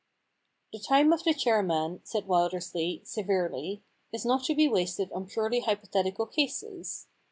[0.37, 5.11] * The time of the chairman,' said Wildersley, severely, * is not to be wasted
[5.11, 7.05] on purely hypo thetical cases.